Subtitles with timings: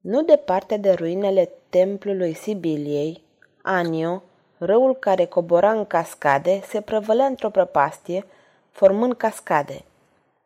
[0.00, 3.22] nu departe de ruinele templului Sibiliei,
[3.62, 4.22] Anio,
[4.58, 8.26] râul care cobora în cascade, se prăvălea într-o prăpastie,
[8.70, 9.84] formând cascade.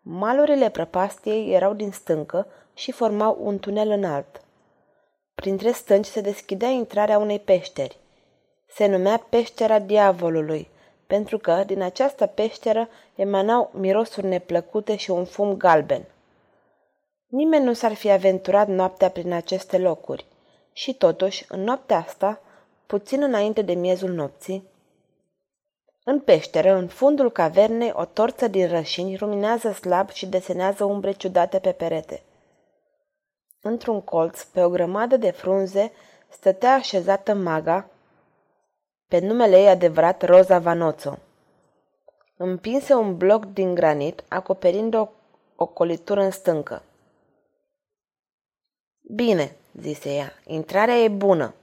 [0.03, 4.41] Malurile prăpastiei erau din stâncă și formau un tunel înalt.
[5.35, 7.99] Printre stânci se deschidea intrarea unei peșteri.
[8.67, 10.69] Se numea peștera diavolului,
[11.07, 16.05] pentru că din această peșteră emanau mirosuri neplăcute și un fum galben.
[17.35, 20.27] Nimeni nu s-ar fi aventurat noaptea prin aceste locuri.
[20.73, 22.41] Și totuși, în noaptea asta,
[22.87, 24.69] puțin înainte de miezul nopții,
[26.05, 31.59] în peșteră, în fundul cavernei, o torță din rășini luminează slab și desenează umbre ciudate
[31.59, 32.23] pe perete.
[33.61, 35.93] Într-un colț, pe o grămadă de frunze,
[36.29, 37.89] stătea așezată maga,
[39.09, 41.19] pe numele ei adevărat Roza Vanozzo.
[42.37, 45.09] Împinse un bloc din granit, acoperind o,
[45.57, 46.83] o colitură în stâncă.
[49.07, 51.55] Bine, zise ea, intrarea e bună.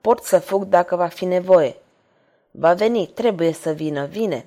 [0.00, 1.76] Pot să fug dacă va fi nevoie.
[2.50, 4.46] Va veni, trebuie să vină, vine.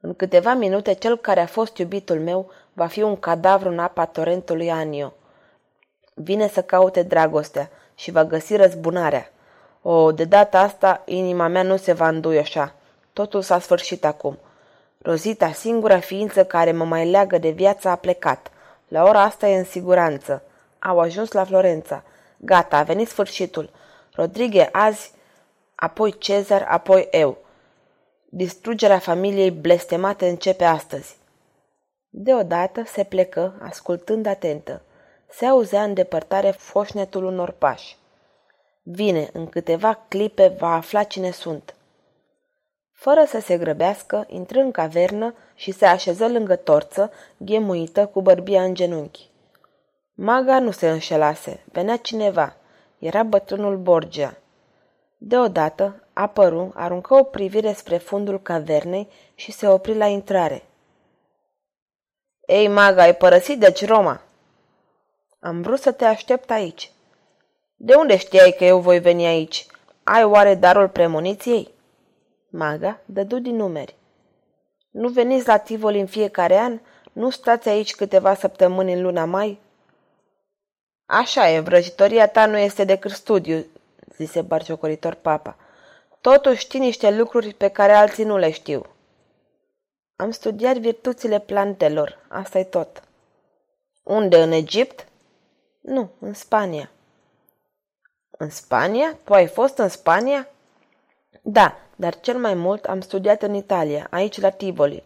[0.00, 4.04] În câteva minute, cel care a fost iubitul meu va fi un cadavru în apa
[4.04, 5.12] torentului Anio.
[6.14, 9.30] Vine să caute dragostea și va găsi răzbunarea.
[9.82, 12.74] O, de data asta, inima mea nu se va înduioșa.
[13.12, 14.38] Totul s-a sfârșit acum.
[14.98, 18.50] Rozita, singura ființă care mă mai leagă de viață, a plecat.
[18.88, 20.42] La ora asta e în siguranță.
[20.80, 22.04] Au ajuns la Florența.
[22.36, 23.70] Gata, a venit sfârșitul.
[24.12, 25.12] Rodrigue azi,
[25.74, 27.38] apoi Cezar, apoi eu.
[28.28, 31.16] Distrugerea familiei blestemate începe astăzi.
[32.08, 34.82] Deodată se plecă, ascultând atentă.
[35.28, 37.96] Se auzea în depărtare foșnetul unor pași.
[38.82, 41.74] Vine, în câteva clipe va afla cine sunt.
[42.92, 48.62] Fără să se grăbească, intră în cavernă și se așeză lângă torță, ghemuită, cu bărbia
[48.62, 49.29] în genunchi.
[50.22, 51.64] Maga nu se înșelase.
[51.72, 52.56] Venea cineva.
[52.98, 54.36] Era bătrânul Borgia.
[55.18, 60.62] Deodată apăru, aruncă o privire spre fundul cavernei și se opri la intrare.
[62.46, 64.20] Ei, Maga, ai părăsit deci Roma?"
[65.38, 66.92] Am vrut să te aștept aici."
[67.76, 69.66] De unde știai că eu voi veni aici?
[70.02, 71.74] Ai oare darul premoniției?"
[72.50, 73.96] Maga dădu din numeri.
[74.90, 76.80] Nu veniți la Tivoli în fiecare an?
[77.12, 79.68] Nu stați aici câteva săptămâni în luna mai?"
[81.12, 83.66] Așa e, vrăjitoria ta nu este decât studiu,
[84.16, 85.56] zise barciocoritor papa.
[86.20, 88.86] Totuși știi niște lucruri pe care alții nu le știu.
[90.16, 93.02] Am studiat virtuțile plantelor, asta e tot.
[94.02, 95.06] Unde, în Egipt?
[95.80, 96.90] Nu, în Spania.
[98.30, 99.18] În Spania?
[99.24, 100.48] Tu ai fost în Spania?
[101.42, 105.04] Da, dar cel mai mult am studiat în Italia, aici la Tivoli.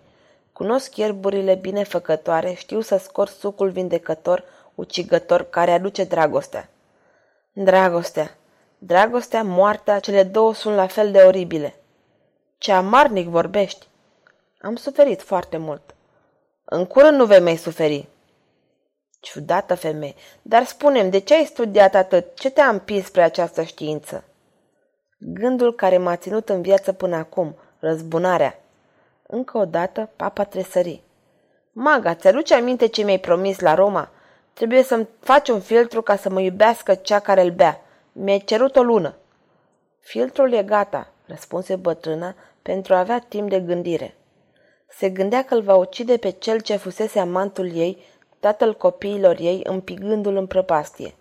[0.52, 6.68] Cunosc ierburile binefăcătoare, știu să scor sucul vindecător ucigător care aduce dragostea.
[7.52, 8.36] Dragostea.
[8.78, 11.74] Dragostea, moartea, cele două sunt la fel de oribile.
[12.58, 13.86] Ce amarnic vorbești!
[14.60, 15.94] Am suferit foarte mult.
[16.64, 18.08] În curând nu vei mai suferi.
[19.20, 22.34] Ciudată femeie, dar spunem, de ce ai studiat atât?
[22.34, 24.24] Ce te-a împins spre această știință?
[25.18, 28.58] Gândul care m-a ținut în viață până acum, răzbunarea.
[29.26, 31.02] Încă o dată, papa tresări.
[31.72, 34.10] Maga, ți-aduce aminte ce mi-ai promis la Roma?
[34.54, 37.80] Trebuie să-mi faci un filtru ca să mă iubească cea care îl bea.
[38.12, 39.14] Mi-ai cerut o lună.
[40.00, 44.14] Filtrul e gata, răspunse bătrâna, pentru a avea timp de gândire.
[44.88, 48.04] Se gândea că îl va ucide pe cel ce fusese amantul ei,
[48.40, 51.14] tatăl copiilor ei, împigându-l în prăpastie.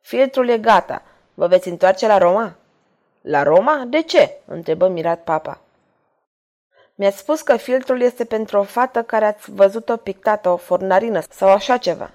[0.00, 1.02] Filtrul e gata.
[1.34, 2.56] Vă veți întoarce la Roma?
[3.20, 3.84] La Roma?
[3.88, 4.38] De ce?
[4.44, 5.60] întrebă mirat papa.
[6.94, 11.48] Mi-ați spus că filtrul este pentru o fată care ați văzut-o pictată, o fornarină sau
[11.48, 12.10] așa ceva.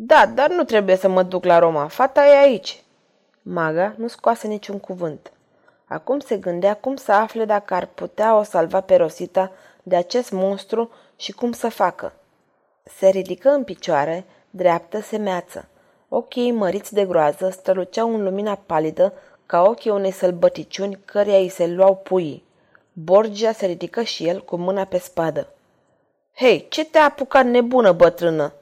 [0.00, 1.86] Da, dar nu trebuie să mă duc la Roma.
[1.86, 2.82] Fata e aici.
[3.42, 5.32] Maga nu scoase niciun cuvânt.
[5.84, 9.52] Acum se gândea cum să afle dacă ar putea o salva pe Rosita
[9.82, 12.12] de acest monstru și cum să facă.
[12.84, 15.68] Se ridică în picioare, dreaptă, semeață.
[16.08, 19.12] Ochii ei măriți de groază străluceau în lumina palidă
[19.46, 22.44] ca ochii unei sălbăticiuni căreia îi se luau puii.
[22.92, 25.48] Borgia se ridică și el cu mâna pe spadă.
[26.34, 28.52] Hei, ce te-a apucat nebună, bătrână?"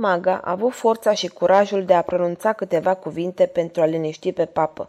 [0.00, 4.44] Maga a avut forța și curajul de a pronunța câteva cuvinte pentru a liniști pe
[4.44, 4.88] papă.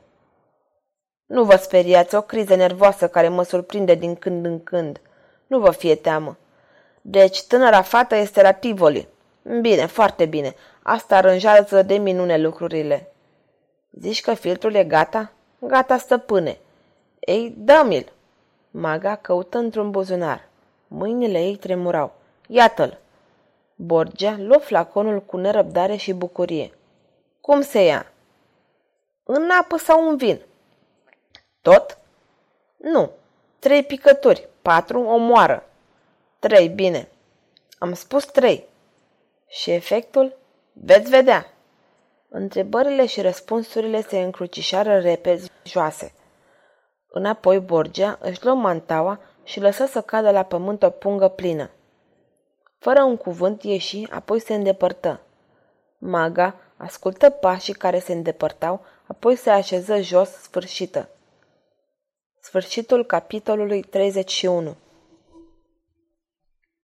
[1.25, 5.01] Nu vă speriați, o criză nervoasă care mă surprinde din când în când.
[5.47, 6.37] Nu vă fie teamă.
[7.01, 9.07] Deci, tânăra fată este la Tivoli.
[9.61, 10.55] Bine, foarte bine.
[10.83, 13.11] Asta aranjează de minune lucrurile.
[13.91, 15.31] Zici că filtrul e gata?
[15.59, 16.57] Gata, stăpâne.
[17.19, 18.11] Ei, dă-mi-l.
[18.71, 20.47] Maga căută într-un buzunar.
[20.87, 22.13] Mâinile ei tremurau.
[22.47, 22.97] Iată-l.
[23.81, 26.71] Borgia luă flaconul cu nerăbdare și bucurie.
[27.41, 28.11] Cum se ia?
[29.23, 30.41] În apă sau în vin?
[31.61, 31.97] Tot?
[32.77, 33.11] Nu.
[33.59, 35.69] Trei picături, patru omoară.
[36.39, 37.09] Trei, bine.
[37.77, 38.67] Am spus trei.
[39.47, 40.37] Și efectul?
[40.73, 41.53] Veți vedea.
[42.29, 46.13] Întrebările și răspunsurile se încrucișară repezi joase.
[47.09, 51.69] Înapoi Borgia își luă mantaua și lăsă să cadă la pământ o pungă plină.
[52.79, 55.21] Fără un cuvânt ieși, apoi se îndepărtă.
[55.97, 61.09] Maga ascultă pașii care se îndepărtau, apoi se așeză jos sfârșită.
[62.39, 64.75] Sfârșitul capitolului 31